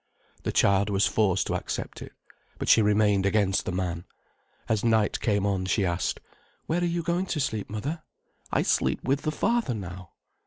The 0.41 0.51
child 0.51 0.89
was 0.89 1.05
forced 1.05 1.45
to 1.45 1.53
accept 1.53 2.01
it. 2.01 2.13
But 2.57 2.69
she 2.69 2.81
remained 2.81 3.23
against 3.23 3.65
the 3.65 3.71
man. 3.71 4.05
As 4.67 4.83
night 4.83 5.19
came 5.19 5.45
on, 5.45 5.67
she 5.67 5.85
asked: 5.85 6.19
"Where 6.65 6.81
are 6.81 6.85
you 6.85 7.03
going 7.03 7.27
to 7.27 7.39
sleep, 7.39 7.69
mother?" 7.69 8.01
"I 8.51 8.63
sleep 8.63 9.03
with 9.03 9.21
the 9.21 9.31
father 9.31 9.75
now." 9.75 10.13